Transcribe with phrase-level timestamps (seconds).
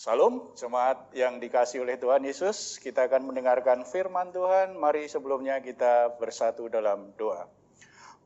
[0.00, 4.76] Salam, jemaat yang dikasih oleh Tuhan Yesus, kita akan mendengarkan firman Tuhan.
[4.76, 7.59] Mari sebelumnya kita bersatu dalam doa.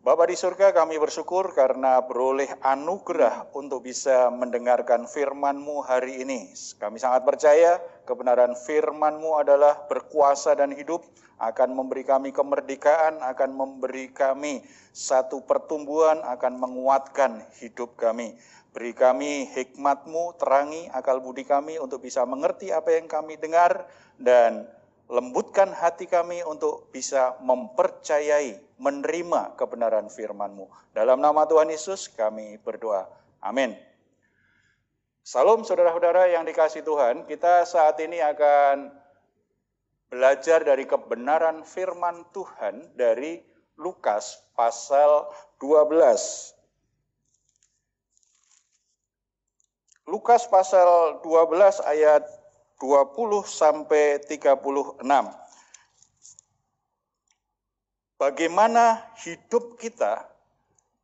[0.05, 6.53] Bapa di surga, kami bersyukur karena beroleh anugerah untuk bisa mendengarkan firman-Mu hari ini.
[6.77, 11.09] Kami sangat percaya kebenaran firman-Mu adalah berkuasa dan hidup,
[11.41, 14.61] akan memberi kami kemerdekaan, akan memberi kami
[14.93, 18.37] satu pertumbuhan, akan menguatkan hidup kami.
[18.77, 23.89] Beri kami hikmatmu, terangi akal budi kami untuk bisa mengerti apa yang kami dengar
[24.21, 24.69] dan
[25.15, 30.67] lembutkan hati kami untuk bisa mempercayai, menerima kebenaran firman-Mu.
[30.91, 33.07] Dalam nama Tuhan Yesus kami berdoa.
[33.39, 33.79] Amin.
[35.23, 38.91] Salam saudara-saudara yang dikasih Tuhan, kita saat ini akan
[40.11, 43.39] belajar dari kebenaran firman Tuhan dari
[43.79, 45.27] Lukas pasal
[45.59, 46.55] 12
[50.07, 52.23] Lukas pasal 12 ayat
[52.85, 55.01] 20 sampai 36.
[58.21, 60.29] Bagaimana hidup kita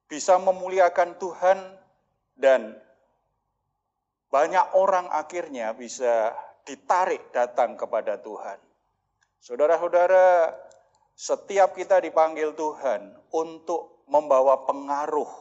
[0.05, 1.59] bisa memuliakan Tuhan
[2.37, 2.77] dan
[4.29, 6.37] banyak orang akhirnya bisa
[6.69, 8.61] ditarik datang kepada Tuhan.
[9.41, 10.53] Saudara-saudara,
[11.17, 15.33] setiap kita dipanggil Tuhan untuk membawa pengaruh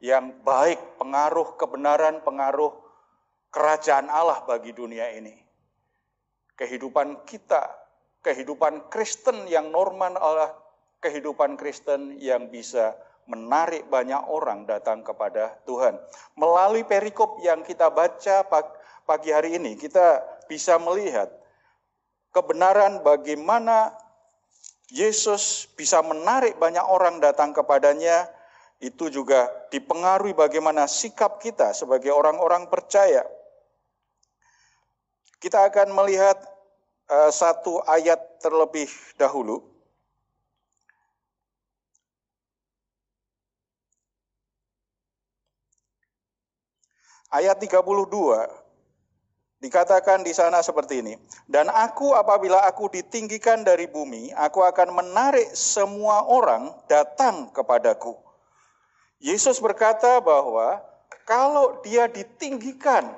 [0.00, 2.72] yang baik, pengaruh kebenaran, pengaruh
[3.52, 5.45] kerajaan Allah bagi dunia ini.
[6.56, 7.68] Kehidupan kita,
[8.24, 10.50] kehidupan Kristen yang normal adalah
[11.04, 12.96] kehidupan Kristen yang bisa
[13.28, 15.98] menarik banyak orang datang kepada Tuhan.
[16.38, 18.46] Melalui perikop yang kita baca
[19.04, 21.28] pagi hari ini, kita bisa melihat
[22.30, 23.92] kebenaran bagaimana
[24.94, 28.30] Yesus bisa menarik banyak orang datang kepadanya,
[28.78, 33.26] itu juga dipengaruhi bagaimana sikap kita sebagai orang-orang percaya.
[35.36, 36.40] Kita akan melihat
[37.12, 38.88] uh, satu ayat terlebih
[39.20, 39.60] dahulu.
[47.26, 47.84] Ayat 32
[49.60, 51.14] dikatakan di sana seperti ini.
[51.44, 58.14] Dan aku apabila aku ditinggikan dari bumi, aku akan menarik semua orang datang kepadaku.
[59.18, 60.80] Yesus berkata bahwa
[61.26, 63.10] kalau dia ditinggikan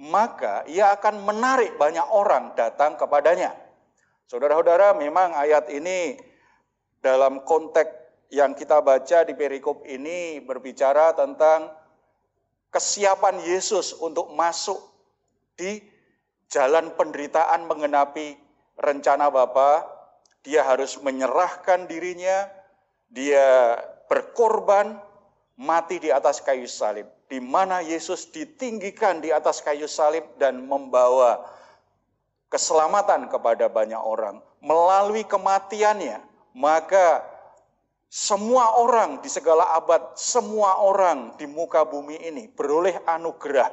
[0.00, 3.52] maka ia akan menarik banyak orang datang kepadanya.
[4.24, 6.16] Saudara-saudara, memang ayat ini
[7.04, 8.00] dalam konteks
[8.32, 11.68] yang kita baca di perikop ini berbicara tentang
[12.72, 14.80] kesiapan Yesus untuk masuk
[15.58, 15.82] di
[16.48, 18.40] jalan penderitaan mengenapi
[18.80, 19.84] rencana Bapa.
[20.40, 22.48] Dia harus menyerahkan dirinya,
[23.12, 23.76] dia
[24.08, 24.96] berkorban,
[25.60, 31.44] mati di atas kayu salib di mana Yesus ditinggikan di atas kayu salib dan membawa
[32.50, 34.42] keselamatan kepada banyak orang.
[34.58, 36.18] Melalui kematiannya,
[36.56, 37.22] maka
[38.10, 43.70] semua orang di segala abad, semua orang di muka bumi ini beroleh anugerah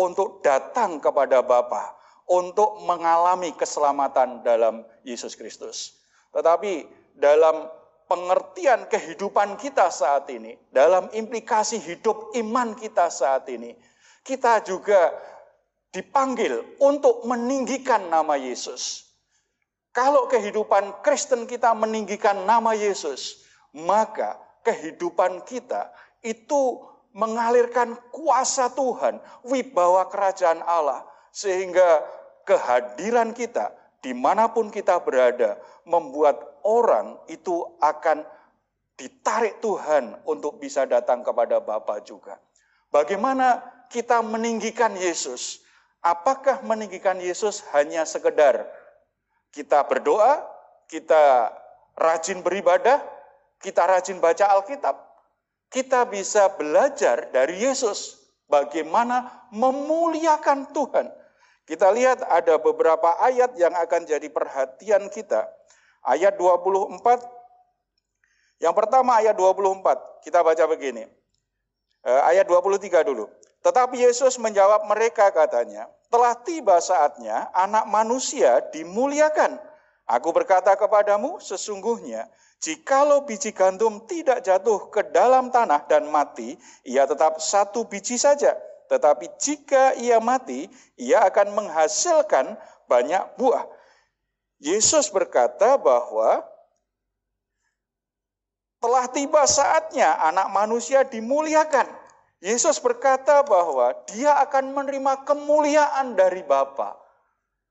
[0.00, 1.92] untuk datang kepada Bapa,
[2.24, 6.00] untuk mengalami keselamatan dalam Yesus Kristus.
[6.32, 6.88] Tetapi
[7.20, 7.68] dalam
[8.04, 13.72] pengertian kehidupan kita saat ini, dalam implikasi hidup iman kita saat ini,
[14.24, 15.12] kita juga
[15.94, 19.06] dipanggil untuk meninggikan nama Yesus.
[19.94, 24.34] Kalau kehidupan Kristen kita meninggikan nama Yesus, maka
[24.66, 25.94] kehidupan kita
[26.24, 26.82] itu
[27.14, 32.02] mengalirkan kuasa Tuhan, wibawa kerajaan Allah, sehingga
[32.42, 33.70] kehadiran kita
[34.02, 38.24] di mana pun kita berada membuat orang itu akan
[38.96, 42.40] ditarik Tuhan untuk bisa datang kepada Bapa juga.
[42.88, 43.60] Bagaimana
[43.92, 45.62] kita meninggikan Yesus?
[46.04, 48.68] Apakah meninggikan Yesus hanya sekedar
[49.50, 50.44] kita berdoa,
[50.86, 51.50] kita
[51.96, 53.00] rajin beribadah,
[53.58, 54.96] kita rajin baca Alkitab?
[55.72, 61.10] Kita bisa belajar dari Yesus bagaimana memuliakan Tuhan.
[61.64, 65.48] Kita lihat ada beberapa ayat yang akan jadi perhatian kita
[66.04, 67.00] ayat 24.
[68.62, 71.04] Yang pertama ayat 24, kita baca begini.
[72.04, 73.26] Eh, ayat 23 dulu.
[73.64, 79.56] Tetapi Yesus menjawab mereka katanya, telah tiba saatnya anak manusia dimuliakan.
[80.04, 82.28] Aku berkata kepadamu, sesungguhnya
[82.64, 86.56] Jikalau biji gandum tidak jatuh ke dalam tanah dan mati,
[86.88, 88.56] ia tetap satu biji saja.
[88.88, 92.56] Tetapi jika ia mati, ia akan menghasilkan
[92.88, 93.68] banyak buah.
[94.64, 96.40] Yesus berkata bahwa
[98.80, 101.84] telah tiba saatnya anak manusia dimuliakan.
[102.40, 106.96] Yesus berkata bahwa dia akan menerima kemuliaan dari Bapa.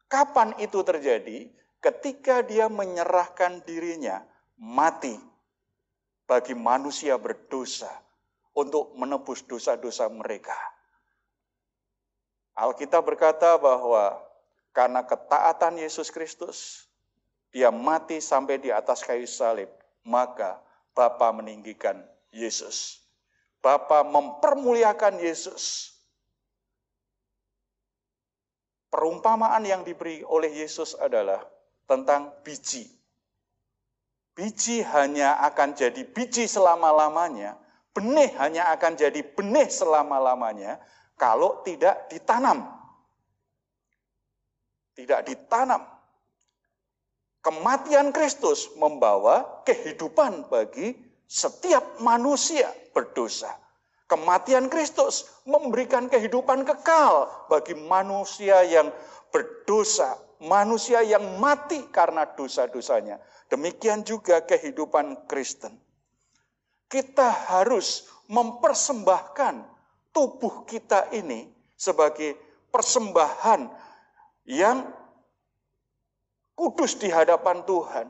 [0.06, 1.50] Kapan itu terjadi?
[1.82, 4.22] Ketika dia menyerahkan dirinya
[4.62, 5.18] mati
[6.30, 7.90] bagi manusia berdosa
[8.54, 10.56] untuk menebus dosa-dosa mereka.
[12.54, 14.22] Alkitab berkata bahwa
[14.74, 16.90] karena ketaatan Yesus Kristus,
[17.54, 19.70] dia mati sampai di atas kayu salib,
[20.04, 20.60] maka
[20.98, 22.02] Bapa meninggikan
[22.34, 23.02] Yesus.
[23.62, 25.94] Bapa mempermuliakan Yesus.
[28.90, 31.42] Perumpamaan yang diberi oleh Yesus adalah
[31.90, 32.86] tentang biji
[34.34, 37.54] Biji hanya akan jadi biji selama-lamanya,
[37.94, 40.82] benih hanya akan jadi benih selama-lamanya
[41.22, 42.66] kalau tidak ditanam.
[44.94, 45.82] Tidak ditanam.
[47.44, 50.96] Kematian Kristus membawa kehidupan bagi
[51.28, 53.52] setiap manusia berdosa.
[54.08, 58.94] Kematian Kristus memberikan kehidupan kekal bagi manusia yang
[59.34, 63.18] berdosa, manusia yang mati karena dosa-dosanya.
[63.50, 65.74] Demikian juga kehidupan Kristen.
[66.86, 69.66] Kita harus mempersembahkan
[70.14, 72.38] tubuh kita ini sebagai
[72.70, 73.83] persembahan
[74.48, 74.88] yang
[76.58, 78.08] kudus di hadapan Tuhan.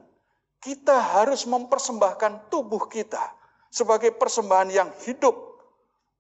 [0.64, 3.22] Kita harus mempersembahkan tubuh kita
[3.68, 5.36] sebagai persembahan yang hidup.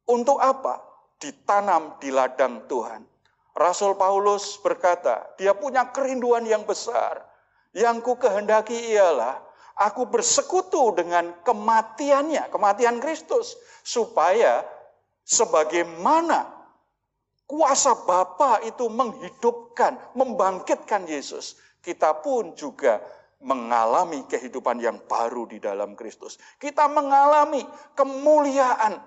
[0.03, 0.83] Untuk apa?
[1.15, 3.07] Ditanam di ladang Tuhan.
[3.55, 7.23] Rasul Paulus berkata, dia punya kerinduan yang besar
[7.73, 9.41] yang ku kehendaki ialah
[9.81, 13.57] aku bersekutu dengan kematiannya, kematian Kristus.
[13.81, 14.61] Supaya
[15.25, 16.52] sebagaimana
[17.47, 21.59] kuasa Bapa itu menghidupkan, membangkitkan Yesus.
[21.83, 23.03] Kita pun juga
[23.43, 26.39] mengalami kehidupan yang baru di dalam Kristus.
[26.57, 27.61] Kita mengalami
[27.93, 28.97] kemuliaan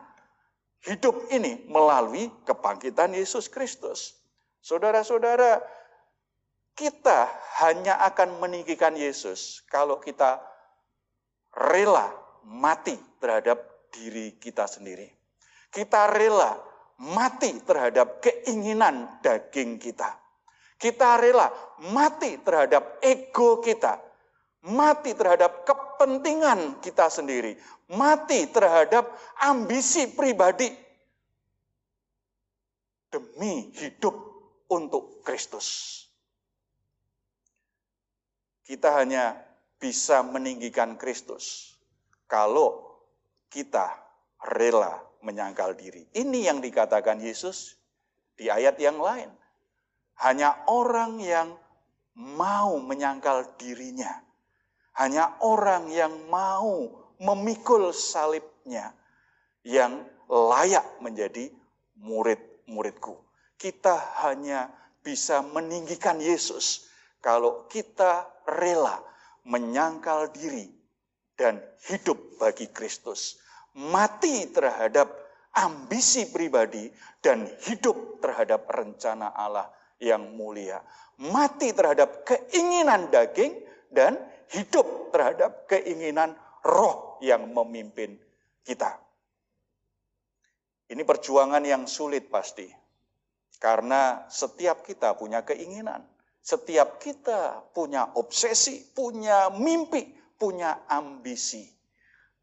[0.84, 4.20] hidup ini melalui kebangkitan Yesus Kristus.
[4.60, 5.64] Saudara-saudara,
[6.76, 7.32] kita
[7.64, 10.44] hanya akan meninggikan Yesus kalau kita
[11.56, 12.12] rela
[12.44, 15.08] mati terhadap diri kita sendiri.
[15.72, 16.60] Kita rela
[17.02, 20.16] mati terhadap keinginan daging kita.
[20.76, 21.48] Kita rela
[21.92, 24.00] mati terhadap ego kita.
[24.66, 27.54] Mati terhadap kepentingan kita sendiri.
[27.94, 29.08] Mati terhadap
[29.40, 30.68] ambisi pribadi.
[33.08, 34.14] Demi hidup
[34.68, 36.02] untuk Kristus.
[38.66, 39.38] Kita hanya
[39.78, 41.76] bisa meninggikan Kristus
[42.26, 42.98] kalau
[43.46, 43.86] kita
[44.42, 46.06] rela menyangkal diri.
[46.14, 47.74] Ini yang dikatakan Yesus
[48.38, 49.26] di ayat yang lain.
[50.22, 51.58] Hanya orang yang
[52.14, 54.22] mau menyangkal dirinya.
[54.96, 56.88] Hanya orang yang mau
[57.18, 58.94] memikul salibnya
[59.66, 61.52] yang layak menjadi
[62.00, 63.18] murid-muridku.
[63.58, 64.72] Kita hanya
[65.04, 66.88] bisa meninggikan Yesus
[67.20, 69.02] kalau kita rela
[69.46, 70.70] menyangkal diri
[71.36, 73.38] dan hidup bagi Kristus.
[73.76, 75.12] Mati terhadap
[75.52, 76.88] ambisi pribadi
[77.20, 79.68] dan hidup terhadap rencana Allah
[80.00, 80.80] yang mulia.
[81.20, 83.56] Mati terhadap keinginan daging
[83.92, 84.16] dan
[84.52, 88.16] hidup terhadap keinginan roh yang memimpin
[88.64, 89.00] kita.
[90.86, 92.68] Ini perjuangan yang sulit pasti.
[93.56, 96.04] Karena setiap kita punya keinginan.
[96.46, 101.66] Setiap kita punya obsesi, punya mimpi, punya ambisi.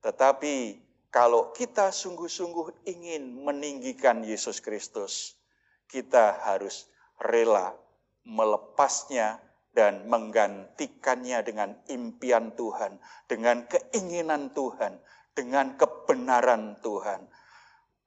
[0.04, 0.83] Tetapi
[1.13, 5.38] kalau kita sungguh-sungguh ingin meninggikan Yesus Kristus,
[5.86, 6.89] kita harus
[7.22, 7.77] rela
[8.25, 9.38] melepasnya
[9.77, 12.98] dan menggantikannya dengan impian Tuhan,
[13.29, 14.98] dengan keinginan Tuhan,
[15.38, 17.29] dengan kebenaran Tuhan.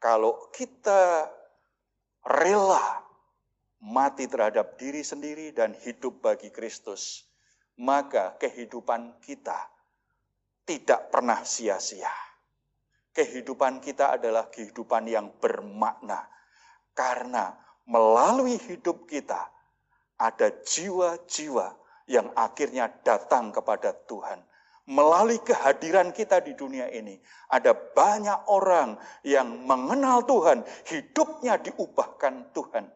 [0.03, 1.31] Kalau kita
[2.27, 3.07] rela
[3.87, 7.23] mati terhadap diri sendiri dan hidup bagi Kristus,
[7.79, 9.63] maka kehidupan kita
[10.67, 12.11] tidak pernah sia-sia.
[13.17, 16.29] Kehidupan kita adalah kehidupan yang bermakna,
[16.93, 17.57] karena
[17.89, 19.49] melalui hidup kita
[20.21, 21.73] ada jiwa-jiwa
[22.13, 24.45] yang akhirnya datang kepada Tuhan.
[24.87, 27.17] Melalui kehadiran kita di dunia ini,
[27.49, 32.87] ada banyak orang yang mengenal Tuhan, hidupnya diubahkan Tuhan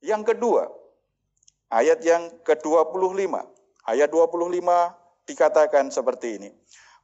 [0.00, 0.64] yang kedua,
[1.68, 3.36] ayat yang ke-25.
[3.84, 6.50] Ayat 25 dikatakan seperti ini.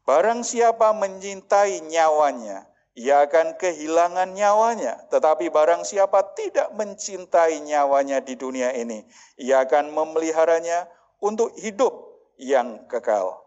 [0.06, 2.62] Barang siapa menyintai nyawanya,
[2.94, 5.02] ia akan kehilangan nyawanya.
[5.10, 9.02] Tetapi barang siapa tidak mencintai nyawanya di dunia ini,
[9.34, 10.86] ia akan memeliharanya
[11.18, 11.92] untuk hidup
[12.38, 13.42] yang kekal.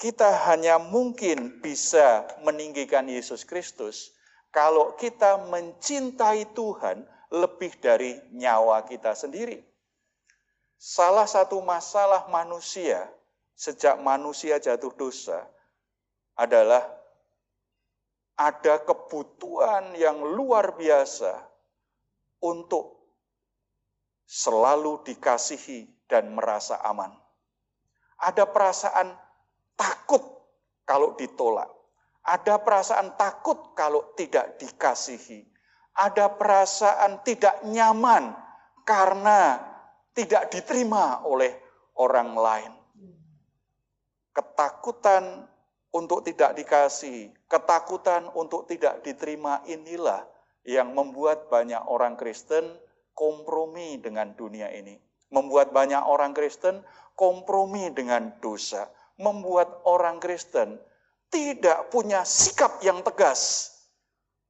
[0.00, 4.16] Kita hanya mungkin bisa meninggikan Yesus Kristus
[4.48, 9.60] kalau kita mencintai Tuhan lebih dari nyawa kita sendiri.
[10.80, 13.04] Salah satu masalah manusia
[13.54, 15.46] sejak manusia jatuh dosa
[16.34, 16.82] adalah
[18.34, 21.38] ada kebutuhan yang luar biasa
[22.42, 22.98] untuk
[24.26, 27.14] selalu dikasihi dan merasa aman.
[28.18, 29.14] Ada perasaan
[29.78, 30.22] takut
[30.82, 31.70] kalau ditolak.
[32.24, 35.44] Ada perasaan takut kalau tidak dikasihi.
[35.94, 38.34] Ada perasaan tidak nyaman
[38.82, 39.60] karena
[40.16, 41.54] tidak diterima oleh
[42.00, 42.72] orang lain.
[44.34, 45.46] Ketakutan
[45.94, 50.26] untuk tidak dikasih, ketakutan untuk tidak diterima inilah
[50.66, 52.66] yang membuat banyak orang Kristen
[53.14, 54.98] kompromi dengan dunia ini.
[55.30, 56.82] Membuat banyak orang Kristen
[57.14, 58.90] kompromi dengan dosa.
[59.22, 60.82] Membuat orang Kristen
[61.30, 63.70] tidak punya sikap yang tegas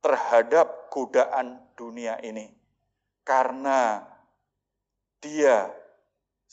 [0.01, 2.49] terhadap godaan dunia ini.
[3.25, 4.05] Karena
[5.21, 5.69] dia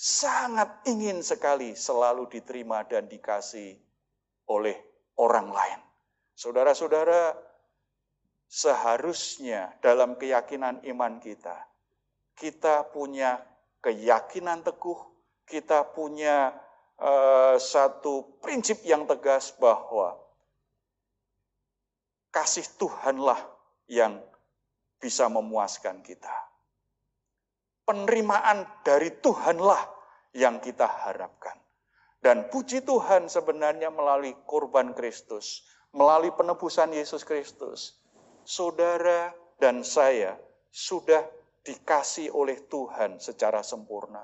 [0.02, 3.78] sangat ingin sekali selalu diterima dan dikasih
[4.50, 4.74] oleh
[5.22, 5.78] orang lain.
[6.34, 7.38] Saudara-saudara,
[8.50, 11.54] seharusnya dalam keyakinan iman kita,
[12.34, 13.46] kita punya
[13.86, 14.98] keyakinan teguh,
[15.46, 16.50] kita punya
[16.98, 20.18] uh, satu prinsip yang tegas bahwa
[22.34, 23.38] kasih Tuhanlah
[23.86, 24.18] yang
[24.98, 26.51] bisa memuaskan kita
[27.92, 29.84] penerimaan dari Tuhanlah
[30.32, 31.60] yang kita harapkan.
[32.24, 38.00] Dan puji Tuhan sebenarnya melalui kurban Kristus, melalui penebusan Yesus Kristus,
[38.48, 40.40] saudara dan saya
[40.72, 41.20] sudah
[41.68, 44.24] dikasih oleh Tuhan secara sempurna.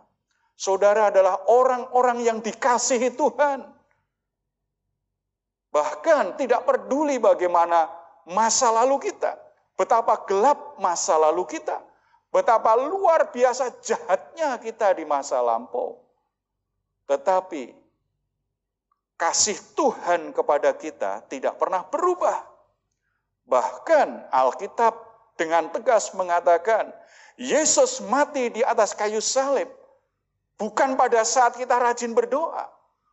[0.55, 3.67] Saudara adalah orang-orang yang dikasihi Tuhan.
[5.75, 7.91] Bahkan tidak peduli bagaimana
[8.31, 9.35] masa lalu kita,
[9.75, 11.83] betapa gelap masa lalu kita,
[12.31, 15.97] Betapa luar biasa jahatnya kita di masa lampau.
[17.07, 17.71] Tetapi
[19.15, 22.43] kasih Tuhan kepada kita tidak pernah berubah.
[23.47, 24.93] Bahkan Alkitab
[25.39, 26.91] dengan tegas mengatakan,
[27.39, 29.69] Yesus mati di atas kayu salib
[30.57, 32.65] bukan pada saat kita rajin berdoa,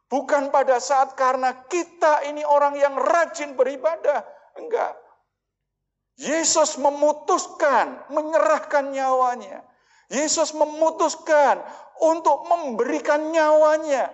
[0.09, 4.25] bukan pada saat karena kita ini orang yang rajin beribadah,
[4.57, 4.97] enggak.
[6.15, 9.67] Yesus memutuskan menyerahkan nyawanya.
[10.07, 11.59] Yesus memutuskan
[11.99, 14.11] untuk memberikan nyawanya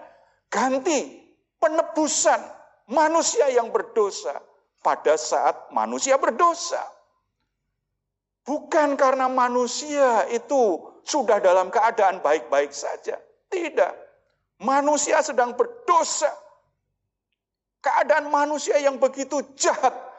[0.48, 1.20] ganti
[1.60, 2.40] penebusan
[2.88, 4.40] manusia yang berdosa
[4.80, 6.80] pada saat manusia berdosa.
[8.48, 13.20] Bukan karena manusia itu sudah dalam keadaan baik-baik saja.
[13.52, 13.92] Tidak.
[14.64, 16.32] Manusia sedang berdosa.
[17.84, 20.09] Keadaan manusia yang begitu jahat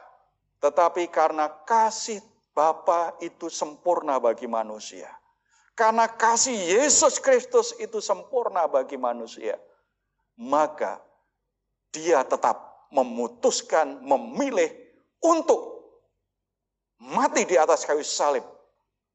[0.61, 5.07] tetapi karena kasih Bapa itu sempurna bagi manusia.
[5.71, 9.55] Karena kasih Yesus Kristus itu sempurna bagi manusia.
[10.35, 10.99] Maka
[11.95, 14.67] dia tetap memutuskan, memilih
[15.23, 15.79] untuk
[16.99, 18.43] mati di atas kayu salib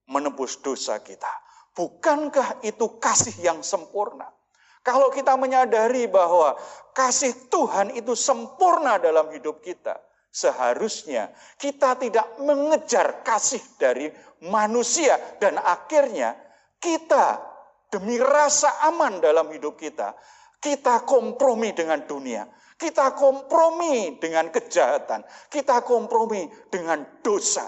[0.08, 1.28] menebus dosa kita.
[1.76, 4.32] Bukankah itu kasih yang sempurna?
[4.80, 6.56] Kalau kita menyadari bahwa
[6.96, 9.98] kasih Tuhan itu sempurna dalam hidup kita,
[10.30, 14.12] Seharusnya kita tidak mengejar kasih dari
[14.44, 16.36] manusia dan akhirnya
[16.76, 17.40] kita
[17.88, 20.12] demi rasa aman dalam hidup kita,
[20.60, 22.44] kita kompromi dengan dunia.
[22.76, 25.24] Kita kompromi dengan kejahatan.
[25.48, 27.64] Kita kompromi dengan dosa.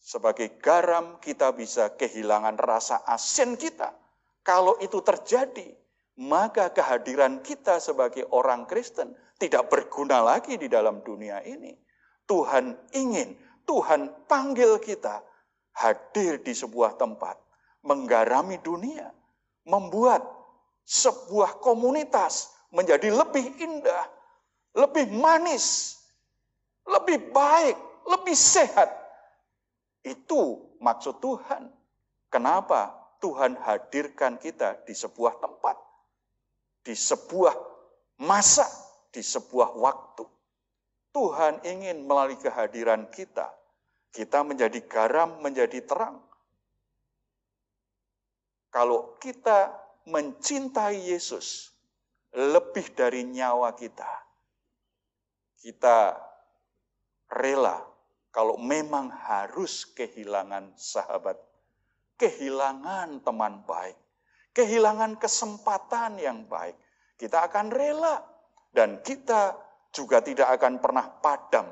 [0.00, 3.92] Sebagai garam kita bisa kehilangan rasa asin kita.
[4.40, 5.68] Kalau itu terjadi,
[6.16, 11.76] maka kehadiran kita sebagai orang Kristen tidak berguna lagi di dalam dunia ini.
[12.26, 13.36] Tuhan ingin,
[13.68, 15.22] Tuhan panggil kita
[15.76, 17.36] hadir di sebuah tempat,
[17.84, 19.12] menggarami dunia,
[19.68, 20.24] membuat
[20.88, 24.04] sebuah komunitas menjadi lebih indah,
[24.74, 25.98] lebih manis,
[26.88, 27.76] lebih baik,
[28.08, 28.88] lebih sehat.
[30.02, 31.70] Itu maksud Tuhan.
[32.32, 35.76] Kenapa Tuhan hadirkan kita di sebuah tempat,
[36.82, 37.54] di sebuah
[38.22, 38.85] masa
[39.16, 40.28] di sebuah waktu.
[41.16, 43.48] Tuhan ingin melalui kehadiran kita,
[44.12, 46.20] kita menjadi garam, menjadi terang.
[48.68, 49.72] Kalau kita
[50.04, 51.72] mencintai Yesus,
[52.36, 54.04] lebih dari nyawa kita.
[55.56, 56.12] Kita
[57.32, 57.80] rela
[58.28, 61.40] kalau memang harus kehilangan sahabat,
[62.20, 63.96] kehilangan teman baik,
[64.52, 66.76] kehilangan kesempatan yang baik,
[67.16, 68.35] kita akan rela
[68.76, 69.56] dan kita
[69.88, 71.64] juga tidak akan pernah padam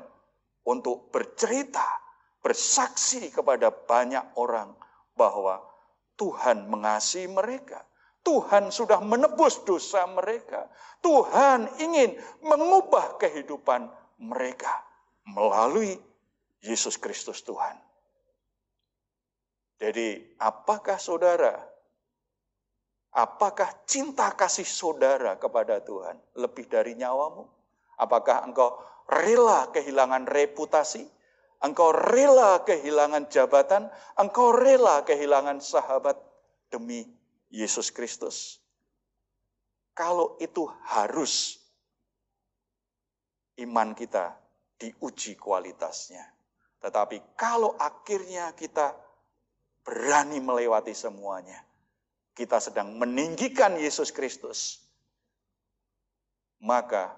[0.65, 1.85] untuk bercerita,
[2.41, 4.73] bersaksi kepada banyak orang
[5.13, 5.61] bahwa
[6.17, 7.85] Tuhan mengasihi mereka.
[8.25, 10.65] Tuhan sudah menebus dosa mereka.
[11.05, 13.85] Tuhan ingin mengubah kehidupan
[14.17, 14.81] mereka
[15.29, 15.93] melalui
[16.65, 17.77] Yesus Kristus Tuhan.
[19.77, 21.61] Jadi, apakah saudara,
[23.15, 27.47] apakah cinta kasih saudara kepada Tuhan lebih dari nyawamu?
[27.95, 28.75] Apakah engkau
[29.07, 31.07] rela kehilangan reputasi?
[31.63, 33.87] Engkau rela kehilangan jabatan?
[34.19, 36.19] Engkau rela kehilangan sahabat
[36.67, 37.07] demi
[37.47, 38.59] Yesus Kristus?
[39.95, 41.55] Kalau itu harus
[43.63, 44.35] iman kita
[44.75, 46.35] diuji kualitasnya.
[46.83, 48.93] Tetapi kalau akhirnya kita
[49.81, 51.64] berani melewati semuanya,
[52.35, 54.83] kita sedang meninggikan Yesus Kristus,
[56.59, 57.15] maka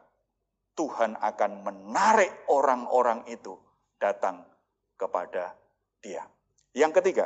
[0.78, 3.58] Tuhan akan menarik orang-orang itu
[3.98, 4.46] datang
[4.94, 5.58] kepada
[6.06, 6.22] Dia.
[6.78, 7.26] Yang ketiga,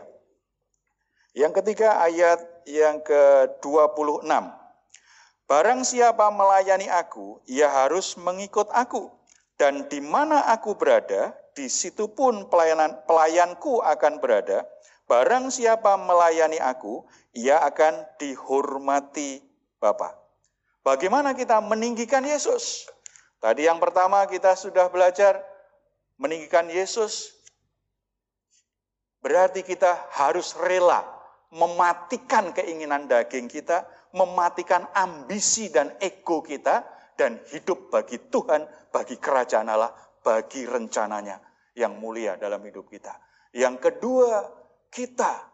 [1.36, 4.28] yang ketiga ayat yang ke-26.
[5.48, 9.12] Barang siapa melayani aku, ia harus mengikut aku.
[9.60, 14.64] Dan di mana aku berada, di situ pun pelayanan pelayanku akan berada.
[15.12, 17.04] Barang siapa melayani aku,
[17.36, 19.44] ia akan dihormati
[19.76, 20.16] Bapa.
[20.88, 22.88] Bagaimana kita meninggikan Yesus?
[23.44, 25.44] Tadi yang pertama kita sudah belajar
[26.16, 27.44] meninggikan Yesus.
[29.20, 31.04] Berarti kita harus rela
[31.52, 33.84] mematikan keinginan daging kita,
[34.16, 36.88] mematikan ambisi dan ego kita,
[37.20, 38.64] dan hidup bagi Tuhan,
[38.96, 39.92] bagi kerajaan Allah,
[40.24, 41.36] bagi rencananya
[41.76, 43.12] yang mulia dalam hidup kita.
[43.52, 44.61] Yang kedua,
[44.92, 45.48] kita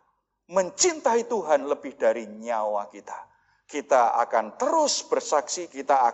[0.49, 3.27] mencintai Tuhan lebih dari nyawa kita
[3.67, 6.07] kita akan terus bersaksi, kita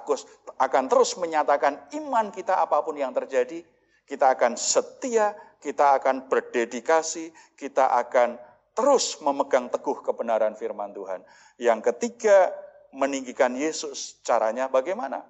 [0.57, 3.61] akan terus menyatakan iman kita apa pun yang terjadi,
[4.09, 8.41] kita akan setia, kita akan berdedikasi, kita akan
[8.73, 11.21] terus memegang teguh kebenaran firman Tuhan.
[11.61, 12.49] Yang ketiga,
[12.89, 14.17] meninggikan Yesus.
[14.25, 15.21] Caranya bagaimana?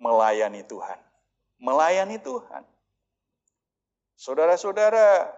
[0.00, 0.96] Melayani Tuhan.
[1.60, 2.64] Melayani Tuhan.
[4.16, 5.28] Saudara-saudara,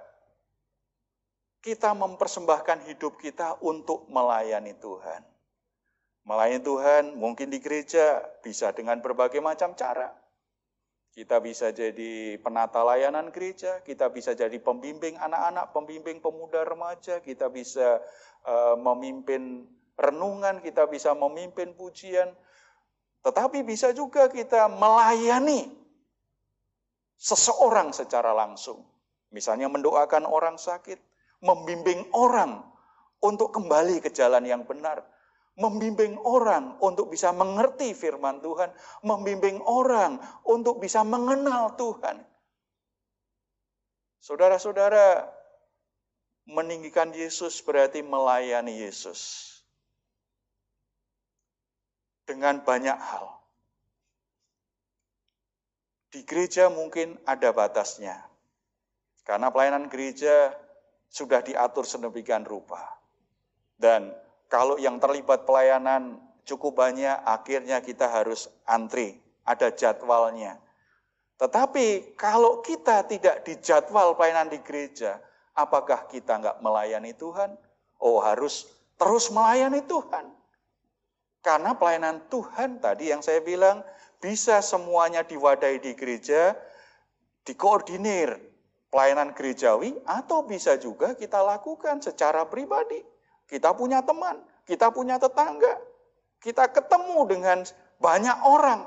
[1.58, 5.22] kita mempersembahkan hidup kita untuk melayani Tuhan.
[6.28, 10.12] Melayani Tuhan mungkin di gereja bisa dengan berbagai macam cara.
[11.08, 17.50] Kita bisa jadi penata layanan gereja, kita bisa jadi pembimbing anak-anak, pembimbing pemuda remaja, kita
[17.50, 17.98] bisa
[18.46, 19.66] uh, memimpin
[19.98, 22.30] renungan, kita bisa memimpin pujian.
[23.26, 25.74] Tetapi bisa juga kita melayani
[27.18, 28.86] seseorang secara langsung.
[29.34, 31.02] Misalnya mendoakan orang sakit,
[31.44, 32.62] membimbing orang
[33.22, 35.02] untuk kembali ke jalan yang benar
[35.58, 38.70] membimbing orang untuk bisa mengerti firman Tuhan,
[39.02, 42.22] membimbing orang untuk bisa mengenal Tuhan.
[44.22, 45.26] Saudara-saudara,
[46.46, 49.50] meninggikan Yesus berarti melayani Yesus.
[52.22, 53.26] Dengan banyak hal.
[56.12, 58.20] Di gereja mungkin ada batasnya.
[59.26, 60.52] Karena pelayanan gereja
[61.08, 62.80] sudah diatur sedemikian rupa.
[63.74, 64.12] Dan
[64.48, 70.56] kalau yang terlibat pelayanan cukup banyak, akhirnya kita harus antri, ada jadwalnya.
[71.38, 75.22] Tetapi kalau kita tidak dijadwal pelayanan di gereja,
[75.54, 77.54] apakah kita nggak melayani Tuhan?
[78.02, 78.66] Oh harus
[78.98, 80.26] terus melayani Tuhan.
[81.38, 83.86] Karena pelayanan Tuhan tadi yang saya bilang
[84.18, 86.58] bisa semuanya diwadahi di gereja,
[87.46, 88.47] dikoordinir
[88.88, 93.00] pelayanan gerejawi atau bisa juga kita lakukan secara pribadi.
[93.48, 95.80] Kita punya teman, kita punya tetangga,
[96.44, 97.58] kita ketemu dengan
[97.96, 98.84] banyak orang.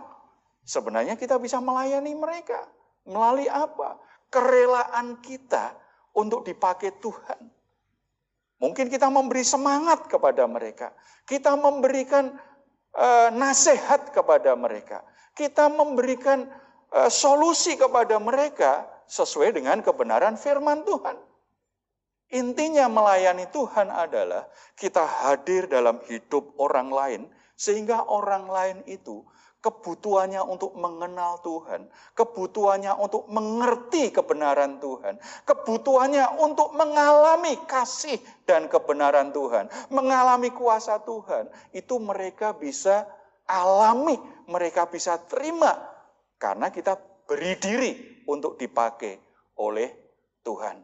[0.61, 2.69] Sebenarnya kita bisa melayani mereka.
[3.09, 3.97] Melalui apa?
[4.29, 5.73] Kerelaan kita
[6.13, 7.49] untuk dipakai Tuhan.
[8.61, 10.93] Mungkin kita memberi semangat kepada mereka.
[11.25, 12.37] Kita memberikan
[12.93, 15.01] uh, nasihat kepada mereka.
[15.33, 16.45] Kita memberikan
[16.93, 21.19] uh, solusi kepada mereka sesuai dengan kebenaran firman Tuhan.
[22.31, 24.47] Intinya melayani Tuhan adalah
[24.79, 27.21] kita hadir dalam hidup orang lain
[27.59, 29.19] sehingga orang lain itu
[29.59, 39.29] kebutuhannya untuk mengenal Tuhan, kebutuhannya untuk mengerti kebenaran Tuhan, kebutuhannya untuk mengalami kasih dan kebenaran
[39.35, 43.05] Tuhan, mengalami kuasa Tuhan, itu mereka bisa
[43.45, 44.17] alami,
[44.49, 45.77] mereka bisa terima
[46.41, 46.97] karena kita
[47.29, 49.17] beri diri untuk dipakai
[49.57, 49.89] oleh
[50.41, 50.81] Tuhan.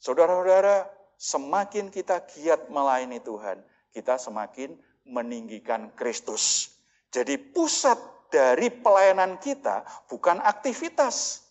[0.00, 0.84] Saudara-saudara,
[1.16, 4.76] semakin kita giat melayani Tuhan, kita semakin
[5.08, 6.74] meninggikan Kristus.
[7.08, 7.96] Jadi pusat
[8.28, 11.46] dari pelayanan kita bukan aktivitas.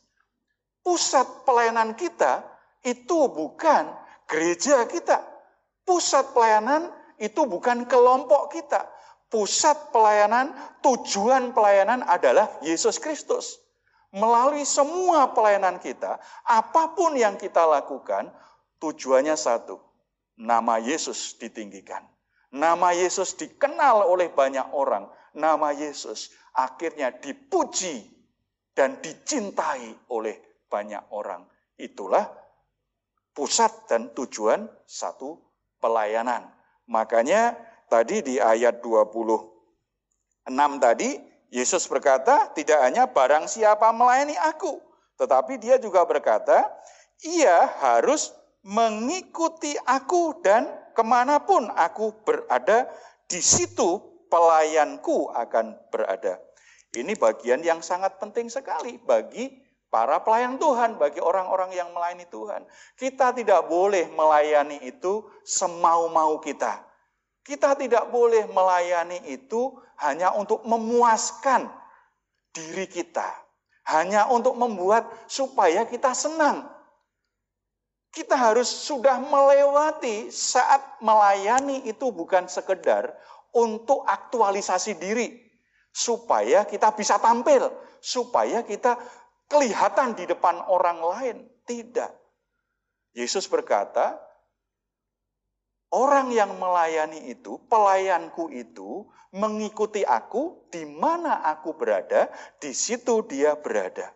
[0.84, 2.44] Pusat pelayanan kita
[2.84, 3.88] itu bukan
[4.28, 5.24] gereja kita.
[5.88, 8.84] Pusat pelayanan itu bukan kelompok kita.
[9.32, 10.52] Pusat pelayanan,
[10.84, 13.63] tujuan pelayanan adalah Yesus Kristus.
[14.14, 18.30] Melalui semua pelayanan kita, apa pun yang kita lakukan,
[18.78, 19.82] tujuannya satu.
[20.38, 22.06] Nama Yesus ditinggikan.
[22.54, 25.10] Nama Yesus dikenal oleh banyak orang.
[25.34, 28.06] Nama Yesus akhirnya dipuji
[28.78, 30.38] dan dicintai oleh
[30.70, 31.42] banyak orang.
[31.78, 32.30] Itulah
[33.34, 35.42] pusat dan tujuan satu
[35.82, 36.46] pelayanan.
[36.86, 37.58] Makanya
[37.90, 41.10] tadi di ayat 26 tadi
[41.54, 44.82] Yesus berkata tidak hanya barang siapa melayani aku.
[45.22, 46.66] Tetapi dia juga berkata
[47.22, 48.34] ia harus
[48.66, 50.66] mengikuti aku dan
[50.98, 52.90] ke mana pun aku berada,
[53.30, 54.02] di situ
[54.34, 56.42] pelayanku akan berada.
[56.94, 59.50] Ini bagian yang sangat penting sekali bagi
[59.94, 62.66] para pelayan Tuhan, bagi orang-orang yang melayani Tuhan.
[62.98, 66.82] Kita tidak boleh melayani itu semau-mau kita.
[67.44, 71.68] Kita tidak boleh melayani itu hanya untuk memuaskan
[72.56, 73.28] diri kita,
[73.92, 76.72] hanya untuk membuat supaya kita senang.
[78.14, 83.12] Kita harus sudah melewati saat melayani itu bukan sekedar
[83.52, 85.34] untuk aktualisasi diri.
[85.90, 87.74] Supaya kita bisa tampil.
[88.00, 88.96] Supaya kita
[89.50, 91.38] kelihatan di depan orang lain.
[91.66, 92.12] Tidak.
[93.18, 94.18] Yesus berkata,
[95.94, 103.54] orang yang melayani itu, pelayanku itu, mengikuti aku di mana aku berada, di situ dia
[103.54, 104.10] berada.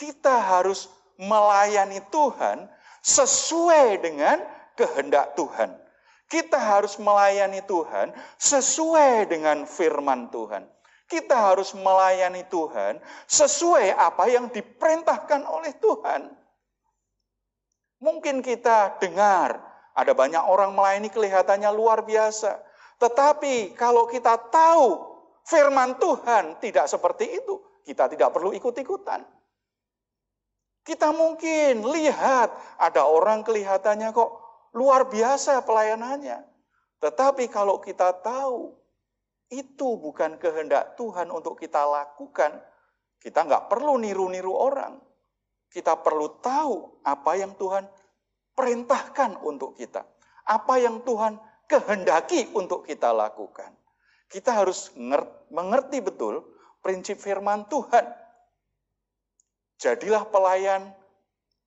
[0.00, 0.88] Kita harus
[1.20, 2.64] melayani Tuhan
[3.04, 4.40] sesuai dengan
[4.72, 5.76] kehendak Tuhan.
[6.30, 10.64] Kita harus melayani Tuhan sesuai dengan firman Tuhan.
[11.10, 16.30] Kita harus melayani Tuhan sesuai apa yang diperintahkan oleh Tuhan.
[17.98, 22.60] Mungkin kita dengar ada banyak orang melayani kelihatannya luar biasa.
[23.00, 25.10] Tetapi kalau kita tahu
[25.48, 29.24] firman Tuhan tidak seperti itu, kita tidak perlu ikut-ikutan.
[30.80, 32.48] Kita mungkin lihat
[32.80, 34.30] ada orang kelihatannya kok
[34.76, 36.40] luar biasa pelayanannya.
[37.00, 38.76] Tetapi kalau kita tahu
[39.50, 42.62] itu bukan kehendak Tuhan untuk kita lakukan,
[43.18, 45.00] kita nggak perlu niru-niru orang.
[45.70, 47.86] Kita perlu tahu apa yang Tuhan
[48.54, 50.04] perintahkan untuk kita.
[50.46, 51.38] Apa yang Tuhan
[51.70, 53.70] kehendaki untuk kita lakukan.
[54.30, 54.94] Kita harus
[55.50, 56.42] mengerti betul
[56.82, 58.06] prinsip firman Tuhan
[59.80, 60.92] Jadilah pelayan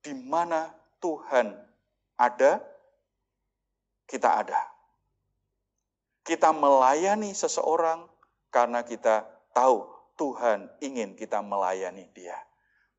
[0.05, 0.69] di mana
[1.01, 1.49] Tuhan
[2.13, 2.61] ada,
[4.05, 4.61] kita ada.
[6.21, 8.05] Kita melayani seseorang
[8.53, 9.25] karena kita
[9.57, 12.37] tahu Tuhan ingin kita melayani dia.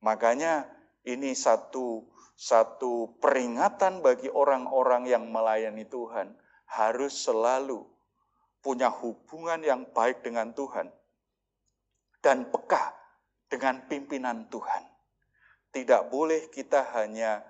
[0.03, 0.67] Makanya
[1.07, 2.03] ini satu
[2.35, 6.35] satu peringatan bagi orang-orang yang melayani Tuhan
[6.67, 7.87] harus selalu
[8.59, 10.91] punya hubungan yang baik dengan Tuhan
[12.19, 12.97] dan peka
[13.47, 14.83] dengan pimpinan Tuhan.
[15.71, 17.45] Tidak boleh kita hanya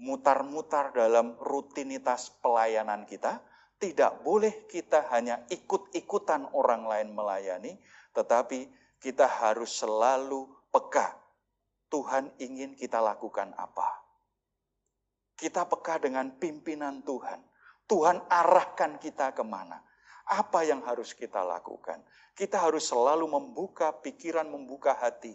[0.00, 3.42] mutar-mutar dalam rutinitas pelayanan kita.
[3.80, 7.80] Tidak boleh kita hanya ikut-ikutan orang lain melayani,
[8.12, 8.68] tetapi
[9.00, 11.16] kita harus selalu peka.
[11.88, 13.89] Tuhan ingin kita lakukan apa?
[15.40, 17.40] Kita peka dengan pimpinan Tuhan.
[17.88, 19.80] Tuhan arahkan kita ke mana?
[20.28, 22.04] Apa yang harus kita lakukan?
[22.36, 25.34] Kita harus selalu membuka pikiran, membuka hati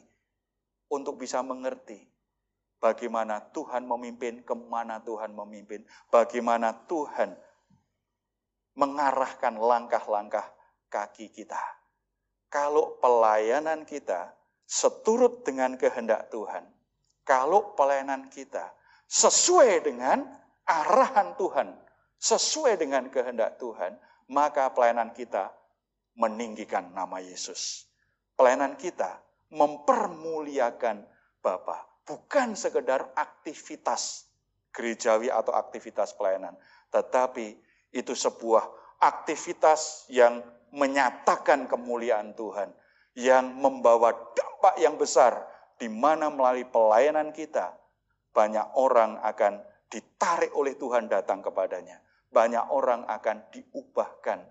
[0.94, 2.06] untuk bisa mengerti
[2.86, 7.34] Bagaimana Tuhan memimpin, ke mana Tuhan memimpin, bagaimana Tuhan
[8.76, 10.46] mengarahkan langkah-langkah
[10.92, 11.58] kaki kita.
[12.52, 14.36] Kalau pelayanan kita
[14.68, 16.68] seturut dengan kehendak Tuhan,
[17.24, 18.70] kalau pelayanan kita
[19.10, 20.26] sesuai dengan
[20.66, 21.70] arahan Tuhan,
[22.18, 23.98] sesuai dengan kehendak Tuhan,
[24.30, 25.54] maka pelayanan kita
[26.18, 27.86] meninggikan nama Yesus.
[28.36, 29.22] Pelayanan kita
[29.54, 31.06] mempermuliakan
[31.40, 34.30] Bapa bukan sekedar aktivitas
[34.74, 36.58] gerejawi atau aktivitas pelayanan,
[36.92, 37.56] tetapi
[37.96, 38.68] itu sebuah
[39.00, 40.44] aktivitas yang
[40.76, 42.74] menyatakan kemuliaan Tuhan,
[43.16, 45.48] yang membawa dampak yang besar,
[45.80, 47.72] di mana melalui pelayanan kita,
[48.36, 52.04] banyak orang akan ditarik oleh Tuhan datang kepadanya.
[52.28, 54.44] Banyak orang akan diubahkan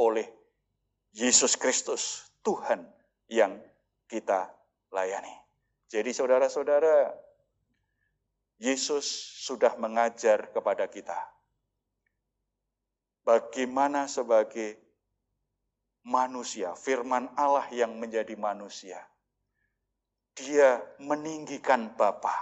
[0.00, 0.24] oleh
[1.12, 2.88] Yesus Kristus, Tuhan
[3.28, 3.60] yang
[4.08, 4.48] kita
[4.88, 5.36] layani.
[5.92, 7.12] Jadi saudara-saudara,
[8.56, 9.04] Yesus
[9.44, 11.38] sudah mengajar kepada kita
[13.28, 14.80] bagaimana sebagai
[16.08, 18.96] manusia, firman Allah yang menjadi manusia.
[20.32, 22.32] Dia meninggikan Bapa.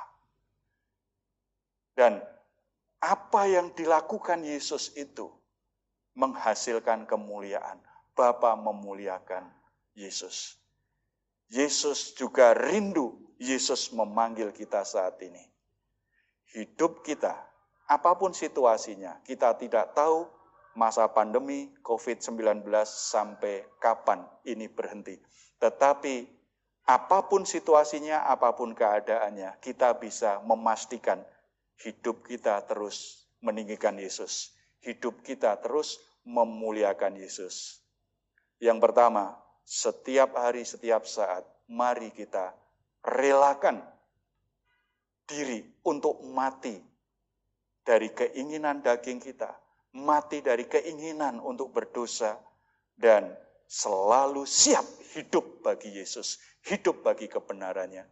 [1.97, 2.21] Dan
[3.01, 5.33] apa yang dilakukan Yesus itu
[6.13, 7.81] menghasilkan kemuliaan.
[8.17, 9.49] Bapa memuliakan
[9.97, 10.57] Yesus.
[11.53, 15.41] Yesus juga rindu Yesus memanggil kita saat ini.
[16.57, 17.37] Hidup kita,
[17.87, 20.25] apa pun situasinya, kita tidak tahu
[20.77, 25.21] masa pandemi COVID-19 sampai kapan ini berhenti.
[25.61, 26.25] Tetapi
[26.89, 31.21] apa pun situasinya, apa pun keadaannya, kita bisa memastikan
[31.83, 34.55] hidup kita terus meninggikan Yesus.
[34.81, 37.81] Hidup kita terus memuliakan Yesus.
[38.63, 39.37] Yang pertama,
[39.67, 42.55] setiap hari, setiap saat, mari kita
[43.03, 43.83] relakan
[45.27, 46.79] diri untuk mati
[47.83, 49.51] dari keinginan daging kita,
[49.99, 52.39] mati dari keinginan untuk berdosa,
[52.95, 53.31] dan
[53.67, 58.07] selalu siap hidup bagi Yesus, hidup bagi kebenarannya.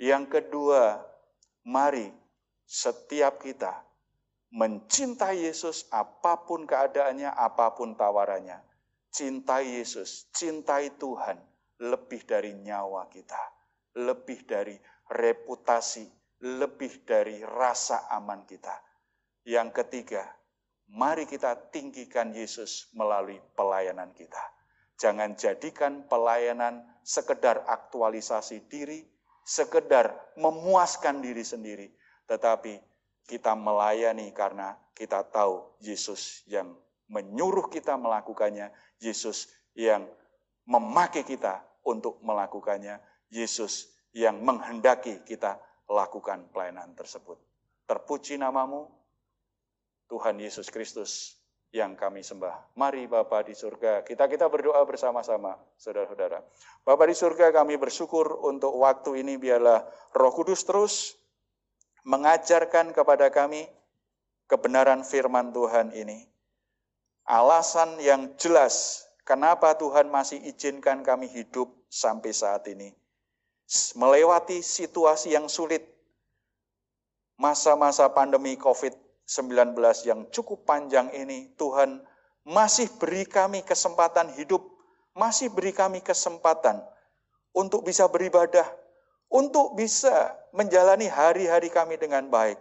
[0.00, 1.02] Yang kedua,
[1.66, 2.08] mari
[2.70, 3.82] setiap kita
[4.54, 8.62] mencintai Yesus apa pun keadaannya, apa pun tawarannya.
[9.10, 11.34] Cintai Yesus, cintai Tuhan
[11.82, 13.42] lebih dari nyawa kita,
[13.98, 14.78] lebih dari
[15.10, 16.06] reputasi,
[16.46, 18.78] lebih dari rasa aman kita.
[19.42, 20.22] Yang ketiga,
[20.94, 24.38] mari kita tinggikan Yesus melalui pelayanan kita.
[24.94, 29.02] Jangan jadikan pelayanan sekedar aktualisasi diri,
[29.42, 31.90] sekedar memuaskan diri sendiri,
[32.30, 32.78] tetapi
[33.26, 36.70] kita melayani karena kita tahu Yesus yang
[37.10, 38.70] menyuruh kita melakukannya,
[39.02, 40.06] Yesus yang
[40.70, 43.02] memakai kita untuk melakukannya,
[43.34, 45.58] Yesus yang menghendaki kita
[45.90, 47.34] lakukan pelayanan tersebut.
[47.90, 48.86] Terpuji namamu,
[50.06, 51.34] Tuhan Yesus Kristus
[51.74, 52.74] yang kami sembah.
[52.78, 56.42] Mari Bapa di surga, kita kita berdoa bersama-sama, saudara-saudara.
[56.86, 59.82] Bapa di surga, kami bersyukur untuk waktu ini biarlah
[60.14, 61.19] Roh Kudus terus
[62.04, 63.68] mengajarkan kepada kami
[64.50, 66.26] kebenaran firman Tuhan ini.
[67.28, 72.90] Alasan yang jelas kenapa Tuhan masih izinkan kami hidup sampai saat ini.
[73.94, 75.86] Melewati situasi yang sulit,
[77.38, 82.02] masa-masa pandemi COVID-19 yang cukup panjang ini, Tuhan
[82.42, 84.66] masih beri kami kesempatan hidup,
[85.14, 86.82] masih beri kami kesempatan
[87.54, 88.66] untuk bisa beribadah,
[89.30, 92.58] untuk bisa menjalani hari-hari kami dengan baik.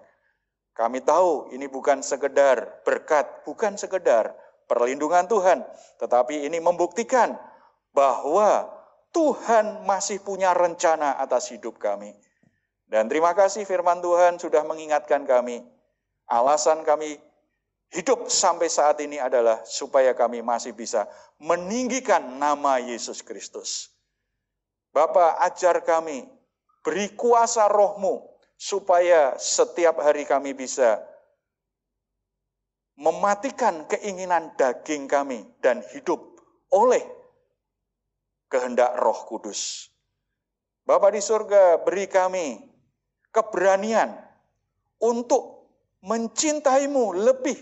[0.78, 4.32] Kami tahu ini bukan sekedar berkat, bukan sekedar
[4.70, 5.66] perlindungan Tuhan,
[6.00, 7.36] tetapi ini membuktikan
[7.92, 8.70] bahwa
[9.10, 12.14] Tuhan masih punya rencana atas hidup kami.
[12.86, 15.66] Dan terima kasih firman Tuhan sudah mengingatkan kami.
[16.30, 17.18] Alasan kami
[17.90, 21.10] hidup sampai saat ini adalah supaya kami masih bisa
[21.42, 23.90] meninggikan nama Yesus Kristus.
[24.94, 26.39] Bapak ajar kami
[26.80, 28.24] Beri kuasa rohmu
[28.56, 31.00] supaya setiap hari kami bisa
[33.00, 36.20] mematikan keinginan daging kami dan hidup
[36.76, 37.04] oleh
[38.52, 39.88] kehendak roh kudus.
[40.84, 42.60] Bapa di surga beri kami
[43.30, 44.10] keberanian
[45.00, 45.70] untuk
[46.02, 47.56] mencintaimu lebih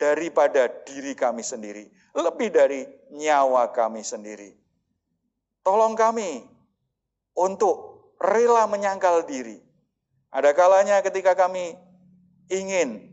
[0.00, 2.82] daripada diri kami sendiri, lebih dari
[3.14, 4.50] nyawa kami sendiri.
[5.62, 6.42] Tolong kami
[7.38, 7.91] untuk
[8.22, 9.58] rela menyangkal diri.
[10.32, 11.76] Ada kalanya ketika kami
[12.48, 13.12] ingin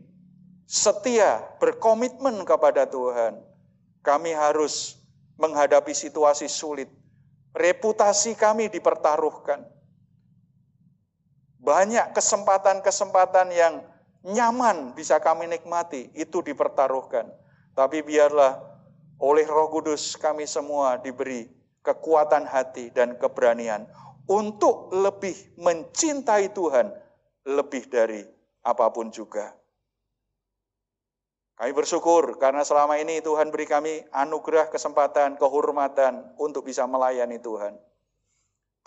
[0.64, 3.42] setia, berkomitmen kepada Tuhan,
[4.06, 4.96] kami harus
[5.36, 6.88] menghadapi situasi sulit.
[7.50, 9.66] Reputasi kami dipertaruhkan.
[11.60, 13.74] Banyak kesempatan-kesempatan yang
[14.24, 17.28] nyaman bisa kami nikmati, itu dipertaruhkan.
[17.74, 18.56] Tapi biarlah
[19.20, 21.50] oleh Roh Kudus kami semua diberi
[21.84, 23.84] kekuatan hati dan keberanian
[24.30, 26.86] untuk lebih mencintai Tuhan
[27.50, 28.22] lebih dari
[28.62, 29.50] apa pun juga.
[31.58, 37.76] Kami bersyukur karena selama ini Tuhan beri kami anugerah, kesempatan, kehormatan untuk bisa melayani Tuhan.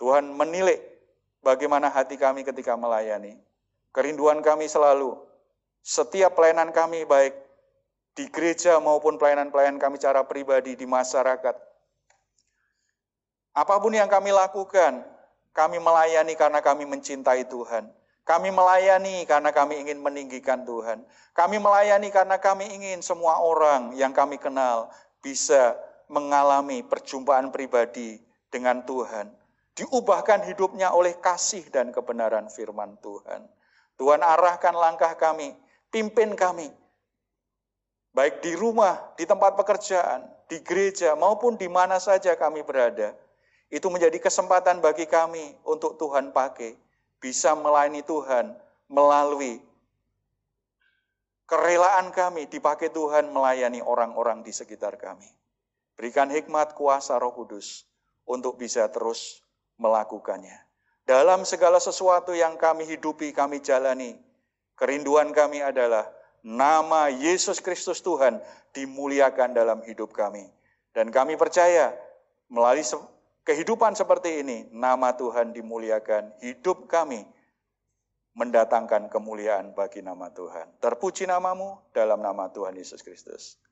[0.00, 0.82] Tuhan menilai
[1.38, 3.38] bagaimana hati kami ketika melayani.
[3.94, 5.14] Kerinduan kami selalu,
[5.86, 7.38] setiap pelayanan kami baik
[8.18, 11.54] di gereja maupun pelayanan-pelayanan kami cara pribadi di masyarakat.
[13.54, 15.13] Apa pun yang kami lakukan,
[15.54, 17.86] kami melayani karena kami mencintai Tuhan.
[18.26, 21.06] Kami melayani karena kami ingin meninggikan Tuhan.
[21.30, 24.90] Kami melayani karena kami ingin semua orang yang kami kenal
[25.22, 25.78] bisa
[26.10, 28.18] mengalami perjumpaan pribadi
[28.50, 29.30] dengan Tuhan.
[29.78, 33.46] Diubahkan hidupnya oleh kasih dan kebenaran firman Tuhan.
[33.94, 35.54] Tuhan arahkan langkah kami,
[35.90, 36.70] pimpin kami.
[38.14, 43.14] Baik di rumah, di tempat pekerjaan, di gereja, maupun di mana saja kami berada.
[43.74, 46.78] Itu menjadi kesempatan bagi kami untuk Tuhan pakai.
[47.18, 48.54] Bisa melayani Tuhan
[48.86, 49.58] melalui
[51.50, 55.26] kerelaan kami dipakai Tuhan melayani orang-orang di sekitar kami.
[55.98, 57.82] Berikan hikmat kuasa roh kudus
[58.22, 59.42] untuk bisa terus
[59.82, 60.54] melakukannya.
[61.02, 64.14] Dalam segala sesuatu yang kami hidupi, kami jalani,
[64.78, 66.06] kerinduan kami adalah
[66.46, 68.38] nama Yesus Kristus Tuhan
[68.70, 70.46] dimuliakan dalam hidup kami.
[70.94, 71.90] Dan kami percaya
[72.46, 72.86] melalui
[73.44, 77.22] kehidupan seperti ini, nama Tuhan dimuliakan, hidup kami
[78.34, 80.82] mendatangkan kemuliaan bagi nama Tuhan.
[80.82, 83.62] Terpuji namamu dalam nama Tuhan Yesus Kristus.